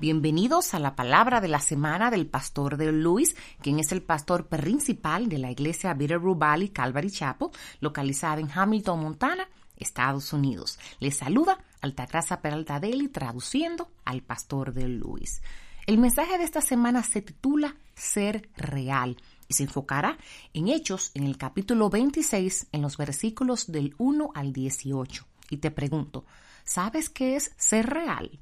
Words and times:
Bienvenidos 0.00 0.72
a 0.72 0.78
la 0.78 0.96
palabra 0.96 1.42
de 1.42 1.48
la 1.48 1.60
semana 1.60 2.10
del 2.10 2.26
pastor 2.26 2.78
de 2.78 2.90
Luis, 2.90 3.36
quien 3.60 3.78
es 3.78 3.92
el 3.92 4.00
pastor 4.00 4.46
principal 4.46 5.28
de 5.28 5.36
la 5.36 5.50
iglesia 5.50 5.92
Bitterroot 5.92 6.38
Valley 6.38 6.70
Calvary 6.70 7.10
Chapel, 7.10 7.50
localizada 7.80 8.40
en 8.40 8.48
Hamilton, 8.50 8.98
Montana, 8.98 9.46
Estados 9.76 10.32
Unidos. 10.32 10.78
Les 11.00 11.18
saluda 11.18 11.62
Altagracia 11.82 12.40
Peralta 12.40 12.80
Deli, 12.80 13.08
traduciendo 13.08 13.90
al 14.06 14.22
pastor 14.22 14.72
de 14.72 14.88
Luis. 14.88 15.42
El 15.86 15.98
mensaje 15.98 16.38
de 16.38 16.44
esta 16.44 16.62
semana 16.62 17.02
se 17.02 17.20
titula 17.20 17.76
Ser 17.94 18.48
Real 18.56 19.18
y 19.48 19.52
se 19.52 19.64
enfocará 19.64 20.16
en 20.54 20.68
Hechos 20.68 21.10
en 21.12 21.24
el 21.24 21.36
capítulo 21.36 21.90
26, 21.90 22.68
en 22.72 22.80
los 22.80 22.96
versículos 22.96 23.70
del 23.70 23.94
1 23.98 24.30
al 24.34 24.54
18. 24.54 25.26
Y 25.50 25.58
te 25.58 25.70
pregunto, 25.70 26.24
¿sabes 26.64 27.10
qué 27.10 27.36
es 27.36 27.52
ser 27.58 27.84
real? 27.84 28.40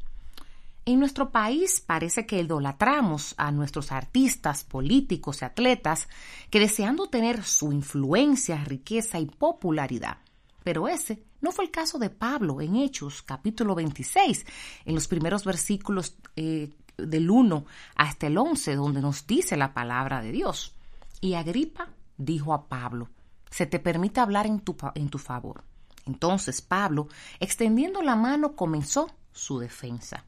En 0.88 1.00
nuestro 1.00 1.28
país 1.28 1.82
parece 1.86 2.24
que 2.24 2.40
idolatramos 2.40 3.34
a 3.36 3.52
nuestros 3.52 3.92
artistas, 3.92 4.64
políticos 4.64 5.42
y 5.42 5.44
atletas 5.44 6.08
que 6.48 6.60
deseando 6.60 7.10
tener 7.10 7.44
su 7.44 7.74
influencia, 7.74 8.64
riqueza 8.64 9.20
y 9.20 9.26
popularidad. 9.26 10.16
Pero 10.64 10.88
ese 10.88 11.22
no 11.42 11.52
fue 11.52 11.66
el 11.66 11.70
caso 11.70 11.98
de 11.98 12.08
Pablo 12.08 12.62
en 12.62 12.76
Hechos 12.76 13.20
capítulo 13.20 13.74
26, 13.74 14.46
en 14.86 14.94
los 14.94 15.08
primeros 15.08 15.44
versículos 15.44 16.16
eh, 16.36 16.70
del 16.96 17.30
1 17.30 17.66
hasta 17.94 18.28
el 18.28 18.38
11, 18.38 18.74
donde 18.76 19.02
nos 19.02 19.26
dice 19.26 19.58
la 19.58 19.74
palabra 19.74 20.22
de 20.22 20.32
Dios. 20.32 20.72
Y 21.20 21.34
Agripa 21.34 21.90
dijo 22.16 22.54
a 22.54 22.66
Pablo, 22.66 23.10
se 23.50 23.66
te 23.66 23.78
permite 23.78 24.20
hablar 24.20 24.46
en 24.46 24.60
tu, 24.60 24.74
en 24.94 25.10
tu 25.10 25.18
favor. 25.18 25.64
Entonces 26.06 26.62
Pablo, 26.62 27.08
extendiendo 27.40 28.00
la 28.00 28.16
mano, 28.16 28.56
comenzó 28.56 29.10
su 29.32 29.58
defensa. 29.58 30.24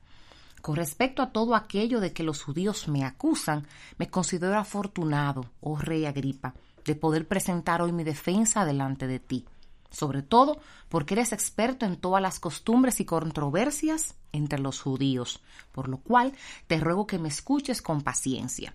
Con 0.60 0.76
respecto 0.76 1.22
a 1.22 1.32
todo 1.32 1.54
aquello 1.54 2.00
de 2.00 2.12
que 2.12 2.22
los 2.22 2.42
judíos 2.42 2.86
me 2.86 3.04
acusan, 3.04 3.66
me 3.96 4.10
considero 4.10 4.58
afortunado, 4.58 5.46
oh 5.60 5.78
rey 5.78 6.04
Agripa, 6.04 6.54
de 6.84 6.94
poder 6.94 7.26
presentar 7.26 7.80
hoy 7.80 7.92
mi 7.92 8.04
defensa 8.04 8.66
delante 8.66 9.06
de 9.06 9.20
ti, 9.20 9.46
sobre 9.90 10.22
todo 10.22 10.60
porque 10.90 11.14
eres 11.14 11.32
experto 11.32 11.86
en 11.86 11.96
todas 11.96 12.20
las 12.20 12.40
costumbres 12.40 13.00
y 13.00 13.06
controversias 13.06 14.16
entre 14.32 14.58
los 14.58 14.80
judíos, 14.80 15.40
por 15.72 15.88
lo 15.88 15.98
cual 15.98 16.34
te 16.66 16.78
ruego 16.78 17.06
que 17.06 17.18
me 17.18 17.28
escuches 17.28 17.80
con 17.80 18.02
paciencia. 18.02 18.74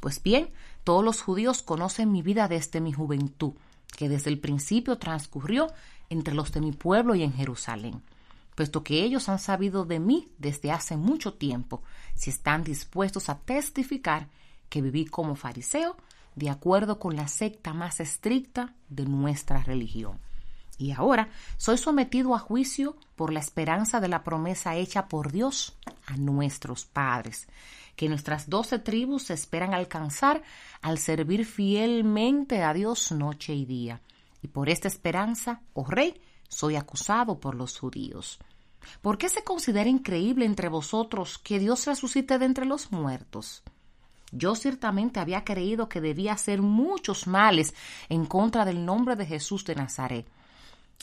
Pues 0.00 0.22
bien, 0.22 0.50
todos 0.84 1.04
los 1.04 1.20
judíos 1.20 1.62
conocen 1.62 2.12
mi 2.12 2.22
vida 2.22 2.48
desde 2.48 2.80
mi 2.80 2.92
juventud, 2.92 3.52
que 3.96 4.08
desde 4.08 4.30
el 4.30 4.38
principio 4.38 4.96
transcurrió 4.96 5.68
entre 6.08 6.34
los 6.34 6.52
de 6.52 6.60
mi 6.60 6.72
pueblo 6.72 7.14
y 7.14 7.22
en 7.22 7.34
Jerusalén 7.34 8.02
puesto 8.56 8.82
que 8.82 9.04
ellos 9.04 9.28
han 9.28 9.38
sabido 9.38 9.84
de 9.84 10.00
mí 10.00 10.28
desde 10.38 10.72
hace 10.72 10.96
mucho 10.96 11.34
tiempo, 11.34 11.82
si 12.14 12.30
están 12.30 12.64
dispuestos 12.64 13.28
a 13.28 13.38
testificar 13.38 14.28
que 14.68 14.82
viví 14.82 15.04
como 15.04 15.36
fariseo 15.36 15.96
de 16.34 16.50
acuerdo 16.50 16.98
con 16.98 17.16
la 17.16 17.28
secta 17.28 17.74
más 17.74 18.00
estricta 18.00 18.74
de 18.88 19.04
nuestra 19.04 19.62
religión. 19.62 20.18
Y 20.78 20.92
ahora 20.92 21.28
soy 21.58 21.78
sometido 21.78 22.34
a 22.34 22.38
juicio 22.38 22.96
por 23.14 23.32
la 23.32 23.40
esperanza 23.40 24.00
de 24.00 24.08
la 24.08 24.24
promesa 24.24 24.74
hecha 24.74 25.06
por 25.06 25.32
Dios 25.32 25.76
a 26.06 26.16
nuestros 26.16 26.86
padres, 26.86 27.48
que 27.94 28.08
nuestras 28.08 28.48
doce 28.48 28.78
tribus 28.78 29.30
esperan 29.30 29.74
alcanzar 29.74 30.42
al 30.80 30.98
servir 30.98 31.44
fielmente 31.44 32.62
a 32.62 32.72
Dios 32.72 33.12
noche 33.12 33.54
y 33.54 33.66
día. 33.66 34.00
Y 34.42 34.48
por 34.48 34.68
esta 34.68 34.88
esperanza, 34.88 35.60
oh 35.72 35.84
rey, 35.86 36.20
soy 36.48 36.76
acusado 36.76 37.40
por 37.40 37.54
los 37.54 37.78
judíos. 37.78 38.38
¿Por 39.02 39.18
qué 39.18 39.28
se 39.28 39.44
considera 39.44 39.88
increíble 39.88 40.44
entre 40.44 40.68
vosotros 40.68 41.38
que 41.38 41.58
Dios 41.58 41.86
resucite 41.86 42.38
de 42.38 42.44
entre 42.44 42.66
los 42.66 42.92
muertos? 42.92 43.62
Yo 44.32 44.54
ciertamente 44.54 45.20
había 45.20 45.44
creído 45.44 45.88
que 45.88 46.00
debía 46.00 46.32
hacer 46.32 46.60
muchos 46.62 47.26
males 47.26 47.74
en 48.08 48.26
contra 48.26 48.64
del 48.64 48.84
nombre 48.84 49.16
de 49.16 49.26
Jesús 49.26 49.64
de 49.64 49.74
Nazaret. 49.74 50.26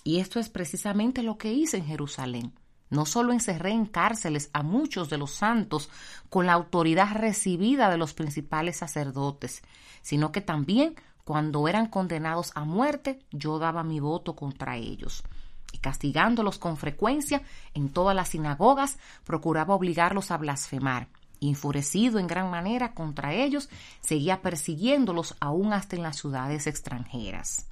Y 0.04 0.20
esto 0.20 0.40
es 0.40 0.50
precisamente 0.50 1.24
lo 1.24 1.38
que 1.38 1.54
hice 1.54 1.78
en 1.78 1.86
Jerusalén. 1.86 2.54
No 2.90 3.06
solo 3.06 3.34
encerré 3.34 3.72
en 3.72 3.86
cárceles 3.86 4.50
a 4.54 4.62
muchos 4.62 5.10
de 5.10 5.18
los 5.18 5.32
santos 5.32 5.90
con 6.30 6.46
la 6.46 6.54
autoridad 6.54 7.16
recibida 7.16 7.90
de 7.90 7.98
los 7.98 8.14
principales 8.14 8.78
sacerdotes, 8.78 9.64
sino 10.02 10.32
que 10.32 10.42
también 10.42 10.96
cuando 11.24 11.68
eran 11.68 11.88
condenados 11.88 12.52
a 12.56 12.66
muerte, 12.66 13.20
yo 13.32 13.58
daba 13.60 13.84
mi 13.84 14.00
voto 14.00 14.36
contra 14.36 14.76
ellos. 14.76 15.24
Y 15.72 15.78
castigándolos 15.78 16.58
con 16.58 16.78
frecuencia 16.78 17.42
en 17.74 17.90
todas 17.90 18.16
las 18.16 18.30
sinagogas, 18.30 18.98
procuraba 19.24 19.74
obligarlos 19.74 20.32
a 20.32 20.38
blasfemar. 20.38 21.08
Enfurecido 21.40 22.20
en 22.20 22.28
gran 22.28 22.50
manera 22.50 22.94
contra 22.94 23.34
ellos, 23.34 23.70
seguía 24.02 24.42
persiguiéndolos 24.42 25.36
aún 25.40 25.74
hasta 25.74 25.96
en 25.96 26.04
las 26.04 26.18
ciudades 26.18 26.68
extranjeras. 26.68 27.68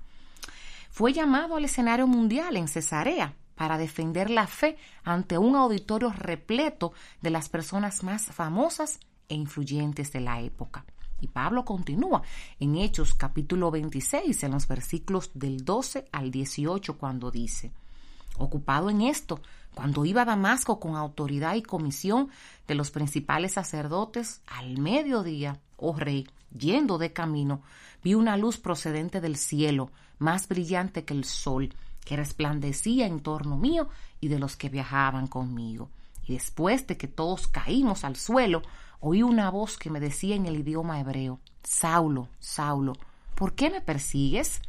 Fue 0.89 1.13
llamado 1.13 1.55
al 1.55 1.65
escenario 1.65 2.07
mundial 2.07 2.57
en 2.57 2.67
Cesarea 2.67 3.33
para 3.55 3.77
defender 3.77 4.29
la 4.29 4.47
fe 4.47 4.77
ante 5.03 5.37
un 5.37 5.55
auditorio 5.55 6.11
repleto 6.11 6.93
de 7.21 7.29
las 7.29 7.47
personas 7.47 8.03
más 8.03 8.25
famosas 8.25 8.99
e 9.29 9.35
influyentes 9.35 10.11
de 10.11 10.19
la 10.19 10.41
época. 10.41 10.85
Y 11.21 11.27
Pablo 11.27 11.63
continúa 11.63 12.23
en 12.59 12.75
Hechos 12.75 13.13
capítulo 13.13 13.69
26, 13.69 14.43
en 14.43 14.51
los 14.51 14.67
versículos 14.67 15.29
del 15.35 15.63
12 15.63 16.05
al 16.11 16.31
18, 16.31 16.97
cuando 16.97 17.29
dice, 17.29 17.71
ocupado 18.37 18.89
en 18.89 19.01
esto, 19.01 19.39
cuando 19.75 20.03
iba 20.03 20.23
a 20.23 20.25
Damasco 20.25 20.79
con 20.79 20.95
autoridad 20.95 21.55
y 21.55 21.61
comisión 21.61 22.29
de 22.67 22.75
los 22.75 22.89
principales 22.89 23.53
sacerdotes, 23.53 24.41
al 24.47 24.79
mediodía, 24.79 25.59
oh 25.77 25.93
rey, 25.95 26.27
yendo 26.57 26.97
de 26.97 27.13
camino, 27.13 27.61
vi 28.03 28.15
una 28.15 28.35
luz 28.35 28.57
procedente 28.57 29.21
del 29.21 29.37
cielo, 29.37 29.91
más 30.17 30.47
brillante 30.47 31.05
que 31.05 31.13
el 31.13 31.23
sol, 31.23 31.73
que 32.03 32.17
resplandecía 32.17 33.05
en 33.05 33.19
torno 33.19 33.57
mío 33.57 33.89
y 34.19 34.27
de 34.27 34.39
los 34.39 34.55
que 34.55 34.69
viajaban 34.69 35.27
conmigo. 35.27 35.89
Y 36.27 36.33
después 36.33 36.87
de 36.87 36.97
que 36.97 37.07
todos 37.07 37.47
caímos 37.47 38.03
al 38.03 38.15
suelo, 38.15 38.63
oí 39.01 39.23
una 39.23 39.49
voz 39.49 39.77
que 39.77 39.89
me 39.89 39.99
decía 39.99 40.35
en 40.35 40.45
el 40.45 40.59
idioma 40.59 40.99
hebreo, 40.99 41.39
Saulo, 41.63 42.29
Saulo, 42.39 42.93
¿por 43.35 43.53
qué 43.53 43.69
me 43.69 43.81
persigues? 43.81 44.61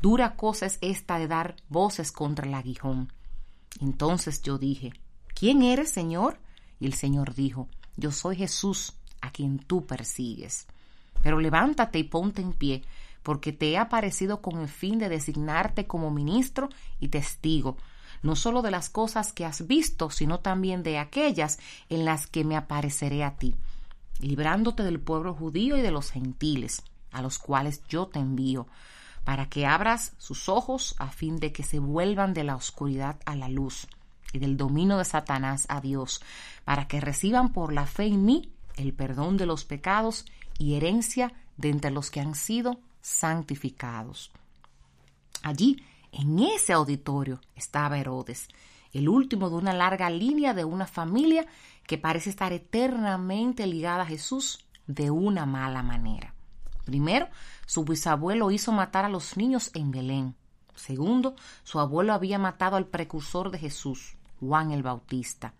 Dura 0.00 0.36
cosa 0.36 0.66
es 0.66 0.78
esta 0.82 1.18
de 1.18 1.26
dar 1.26 1.56
voces 1.68 2.12
contra 2.12 2.46
el 2.46 2.54
aguijón. 2.54 3.12
Entonces 3.80 4.42
yo 4.42 4.58
dije, 4.58 4.92
¿quién 5.34 5.62
eres, 5.62 5.90
Señor? 5.90 6.38
Y 6.78 6.86
el 6.86 6.92
Señor 6.94 7.34
dijo, 7.34 7.68
yo 7.96 8.12
soy 8.12 8.36
Jesús, 8.36 8.94
a 9.22 9.30
quien 9.30 9.58
tú 9.58 9.86
persigues. 9.86 10.66
Pero 11.22 11.40
levántate 11.40 11.98
y 11.98 12.04
ponte 12.04 12.42
en 12.42 12.52
pie, 12.52 12.82
porque 13.22 13.52
te 13.52 13.70
he 13.70 13.78
aparecido 13.78 14.42
con 14.42 14.60
el 14.60 14.68
fin 14.68 14.98
de 14.98 15.08
designarte 15.08 15.86
como 15.86 16.10
ministro 16.10 16.68
y 17.00 17.08
testigo 17.08 17.78
no 18.22 18.36
solo 18.36 18.62
de 18.62 18.70
las 18.70 18.88
cosas 18.90 19.32
que 19.32 19.44
has 19.44 19.66
visto, 19.66 20.10
sino 20.10 20.40
también 20.40 20.82
de 20.82 20.98
aquellas 20.98 21.58
en 21.88 22.04
las 22.04 22.26
que 22.26 22.44
me 22.44 22.56
apareceré 22.56 23.24
a 23.24 23.36
ti, 23.36 23.54
librándote 24.20 24.82
del 24.82 25.00
pueblo 25.00 25.34
judío 25.34 25.76
y 25.76 25.82
de 25.82 25.90
los 25.90 26.10
gentiles, 26.10 26.82
a 27.12 27.22
los 27.22 27.38
cuales 27.38 27.82
yo 27.88 28.06
te 28.06 28.18
envío, 28.18 28.66
para 29.24 29.48
que 29.48 29.66
abras 29.66 30.12
sus 30.18 30.48
ojos 30.48 30.94
a 30.98 31.08
fin 31.08 31.38
de 31.38 31.52
que 31.52 31.62
se 31.62 31.78
vuelvan 31.78 32.32
de 32.32 32.44
la 32.44 32.56
oscuridad 32.56 33.16
a 33.24 33.34
la 33.34 33.48
luz 33.48 33.88
y 34.32 34.38
del 34.38 34.56
dominio 34.56 34.98
de 34.98 35.04
Satanás 35.04 35.66
a 35.68 35.80
Dios, 35.80 36.20
para 36.64 36.86
que 36.88 37.00
reciban 37.00 37.52
por 37.52 37.72
la 37.72 37.86
fe 37.86 38.04
en 38.04 38.24
mí 38.24 38.52
el 38.76 38.92
perdón 38.92 39.36
de 39.36 39.46
los 39.46 39.64
pecados 39.64 40.26
y 40.58 40.74
herencia 40.74 41.32
de 41.56 41.70
entre 41.70 41.90
los 41.90 42.10
que 42.10 42.20
han 42.20 42.34
sido 42.34 42.78
santificados. 43.00 44.30
Allí 45.42 45.82
en 46.18 46.38
ese 46.38 46.72
auditorio 46.72 47.40
estaba 47.54 47.98
Herodes, 47.98 48.48
el 48.92 49.06
último 49.08 49.50
de 49.50 49.56
una 49.56 49.74
larga 49.74 50.08
línea 50.08 50.54
de 50.54 50.64
una 50.64 50.86
familia 50.86 51.46
que 51.86 51.98
parece 51.98 52.30
estar 52.30 52.54
eternamente 52.54 53.66
ligada 53.66 54.04
a 54.04 54.06
Jesús 54.06 54.64
de 54.86 55.10
una 55.10 55.44
mala 55.44 55.82
manera. 55.82 56.32
Primero, 56.86 57.28
su 57.66 57.84
bisabuelo 57.84 58.50
hizo 58.50 58.72
matar 58.72 59.04
a 59.04 59.10
los 59.10 59.36
niños 59.36 59.70
en 59.74 59.90
Belén. 59.90 60.34
Segundo, 60.74 61.36
su 61.64 61.80
abuelo 61.80 62.14
había 62.14 62.38
matado 62.38 62.76
al 62.76 62.86
precursor 62.86 63.50
de 63.50 63.58
Jesús, 63.58 64.16
Juan 64.40 64.70
el 64.70 64.82
Bautista. 64.82 65.52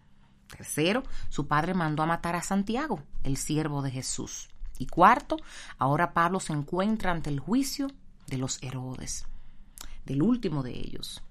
Tercero, 0.47 1.03
su 1.29 1.47
padre 1.47 1.75
mandó 1.75 2.03
a 2.03 2.07
matar 2.07 2.35
a 2.35 2.43
Santiago, 2.43 3.03
el 3.25 3.37
siervo 3.37 3.83
de 3.83 3.91
Jesús. 3.91 4.49
Y 4.79 4.87
cuarto, 4.87 5.37
ahora 5.77 6.15
Pablo 6.15 6.41
se 6.41 6.55
encuentra 6.55 7.13
ante 7.13 7.29
el 7.29 7.41
juicio 7.41 7.89
de 8.27 8.39
los 8.39 8.63
Herodes 8.63 9.27
del 10.07 10.23
último 10.23 10.63
de 10.63 10.73
ellos. 10.73 11.23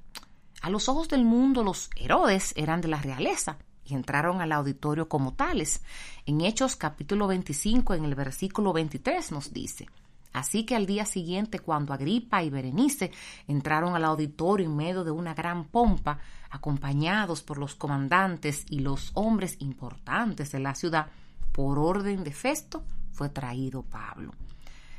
A 0.62 0.70
los 0.70 0.90
ojos 0.90 1.08
del 1.08 1.26
mundo 1.26 1.64
los 1.64 1.90
Herodes 1.96 2.54
eran 2.56 2.82
de 2.82 2.90
la 2.90 3.02
realeza 3.02 3.58
y 3.86 3.94
entraron 3.94 4.42
al 4.42 4.52
auditorio 4.52 5.08
como 5.08 5.34
tales. 5.34 5.82
En 6.26 6.42
Hechos 6.42 6.76
capítulo 6.76 7.28
25, 7.28 7.94
en 7.94 8.06
el 8.06 8.16
versículo 8.16 8.74
23 8.74 9.32
nos 9.32 9.54
dice, 9.54 9.88
Así 10.34 10.66
que 10.66 10.76
al 10.76 10.86
día 10.86 11.06
siguiente, 11.06 11.60
cuando 11.60 11.94
Agripa 11.94 12.44
y 12.44 12.50
Berenice 12.50 13.12
entraron 13.48 13.96
al 13.96 14.04
auditorio 14.04 14.66
en 14.66 14.76
medio 14.76 15.06
de 15.06 15.12
una 15.12 15.34
gran 15.34 15.64
pompa, 15.64 16.20
acompañados 16.50 17.42
por 17.42 17.58
los 17.58 17.76
comandantes 17.76 18.66
y 18.70 18.80
los 18.80 19.12
hombres 19.14 19.56
importantes 19.60 20.52
de 20.52 20.60
la 20.60 20.76
ciudad, 20.76 21.08
por 21.54 21.80
orden 21.80 22.26
de 22.26 22.34
Festo, 22.34 22.84
fue 23.14 23.30
traído 23.30 23.84
Pablo. 23.84 24.34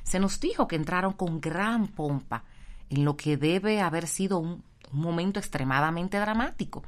Se 0.05 0.19
nos 0.19 0.40
dijo 0.40 0.67
que 0.67 0.76
entraron 0.76 1.12
con 1.12 1.38
gran 1.38 1.88
pompa, 1.88 2.44
en 2.91 3.05
lo 3.05 3.17
que 3.17 3.37
debe 3.37 3.81
haber 3.81 4.06
sido 4.06 4.38
un, 4.38 4.65
momento 4.93 5.41
extremadamente 5.41 6.19
dramático. 6.19 6.83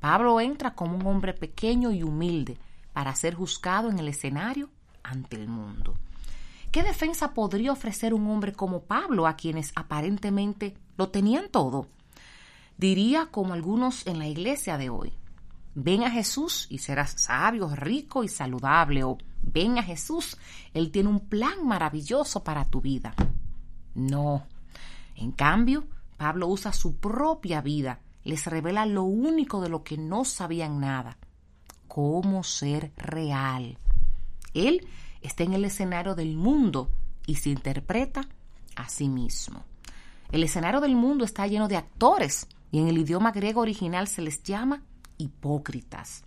Pablo 0.00 0.38
entra 0.40 0.74
como 0.74 0.96
un 0.96 1.06
hombre 1.06 1.32
pequeño 1.32 1.90
y 1.92 2.02
humilde 2.02 2.58
para 2.92 3.14
ser 3.14 3.34
juzgado 3.34 3.90
en 3.90 3.98
el 3.98 4.08
escenario 4.08 4.68
ante 5.02 5.36
el 5.36 5.48
mundo. 5.48 5.94
¿Qué 6.70 6.82
defensa 6.82 7.32
podría 7.32 7.72
ofrecer 7.72 8.12
un 8.12 8.30
hombre 8.30 8.52
como 8.52 8.82
Pablo 8.82 9.26
a 9.26 9.36
quienes 9.36 9.72
aparentemente 9.74 10.76
lo 10.98 11.08
tenían 11.08 11.48
todo? 11.48 11.88
Diría 12.76 13.26
como 13.30 13.54
algunos 13.54 14.06
en 14.06 14.18
la 14.18 14.28
iglesia 14.28 14.76
de 14.76 14.90
hoy, 14.90 15.12
ven 15.74 16.04
a 16.04 16.10
Jesús 16.10 16.66
y 16.68 16.78
serás 16.78 17.14
sabio, 17.16 17.74
rico 17.74 18.24
y 18.24 18.28
saludable, 18.28 19.04
o 19.04 19.16
ven 19.42 19.78
a 19.78 19.82
Jesús, 19.82 20.36
Él 20.74 20.90
tiene 20.90 21.08
un 21.08 21.20
plan 21.20 21.66
maravilloso 21.66 22.44
para 22.44 22.64
tu 22.64 22.80
vida. 22.80 23.14
No. 23.94 24.46
En 25.18 25.32
cambio, 25.32 25.84
Pablo 26.16 26.46
usa 26.46 26.72
su 26.72 26.96
propia 26.96 27.60
vida, 27.60 28.00
les 28.22 28.46
revela 28.46 28.86
lo 28.86 29.02
único 29.02 29.60
de 29.60 29.68
lo 29.68 29.82
que 29.82 29.98
no 29.98 30.24
sabían 30.24 30.78
nada, 30.78 31.18
cómo 31.88 32.44
ser 32.44 32.92
real. 32.96 33.78
Él 34.54 34.86
está 35.20 35.42
en 35.42 35.54
el 35.54 35.64
escenario 35.64 36.14
del 36.14 36.36
mundo 36.36 36.88
y 37.26 37.34
se 37.34 37.50
interpreta 37.50 38.28
a 38.76 38.88
sí 38.88 39.08
mismo. 39.08 39.64
El 40.30 40.44
escenario 40.44 40.80
del 40.80 40.94
mundo 40.94 41.24
está 41.24 41.48
lleno 41.48 41.66
de 41.66 41.76
actores 41.76 42.46
y 42.70 42.78
en 42.78 42.86
el 42.86 42.98
idioma 42.98 43.32
griego 43.32 43.60
original 43.60 44.06
se 44.06 44.22
les 44.22 44.44
llama 44.44 44.84
hipócritas. 45.16 46.22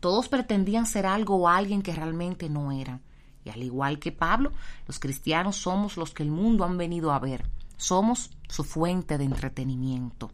Todos 0.00 0.28
pretendían 0.28 0.86
ser 0.86 1.04
algo 1.04 1.36
o 1.36 1.48
alguien 1.48 1.82
que 1.82 1.94
realmente 1.94 2.48
no 2.48 2.72
eran. 2.72 3.02
Y 3.44 3.50
al 3.50 3.62
igual 3.62 3.98
que 3.98 4.12
Pablo, 4.12 4.52
los 4.86 4.98
cristianos 4.98 5.56
somos 5.56 5.98
los 5.98 6.14
que 6.14 6.22
el 6.22 6.30
mundo 6.30 6.64
han 6.64 6.78
venido 6.78 7.12
a 7.12 7.18
ver. 7.18 7.44
Somos 7.80 8.30
su 8.46 8.62
fuente 8.62 9.16
de 9.16 9.24
entretenimiento. 9.24 10.30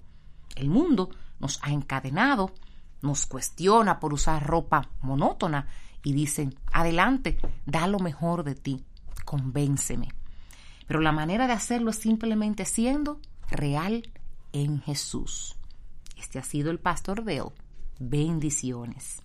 El 0.56 0.68
mundo 0.68 1.10
nos 1.38 1.60
ha 1.62 1.70
encadenado, 1.70 2.52
nos 3.02 3.26
cuestiona 3.26 4.00
por 4.00 4.12
usar 4.12 4.44
ropa 4.44 4.90
monótona 5.00 5.68
y 6.02 6.12
dicen, 6.12 6.58
adelante, 6.72 7.38
da 7.64 7.86
lo 7.86 8.00
mejor 8.00 8.42
de 8.42 8.56
ti, 8.56 8.84
convénceme. 9.24 10.08
Pero 10.88 11.00
la 11.00 11.12
manera 11.12 11.46
de 11.46 11.52
hacerlo 11.52 11.90
es 11.90 11.96
simplemente 11.96 12.64
siendo 12.64 13.20
real 13.48 14.02
en 14.52 14.80
Jesús. 14.82 15.54
Este 16.16 16.40
ha 16.40 16.42
sido 16.42 16.72
el 16.72 16.80
Pastor 16.80 17.24
Dale. 17.24 17.52
Bendiciones. 18.00 19.22